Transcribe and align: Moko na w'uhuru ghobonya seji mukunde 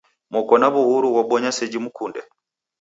Moko 0.33 0.53
na 0.57 0.67
w'uhuru 0.71 1.07
ghobonya 1.15 1.49
seji 1.57 1.77
mukunde 1.83 2.19